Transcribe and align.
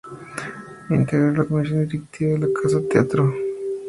Integró 0.89 1.29
la 1.31 1.43
comisión 1.45 1.85
directiva 1.87 2.31
de 2.31 2.39
la 2.39 2.47
"Casa 2.59 2.77
del 2.77 2.87
Teatro" 2.89 3.21
hasta 3.25 3.35
su 3.37 3.37
fallecimiento. 3.37 3.71